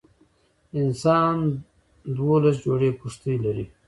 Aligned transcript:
انسان 0.79 1.35
دولس 2.17 2.55
جوړي 2.65 2.89
پښتۍ 2.99 3.35
لري. 3.45 3.65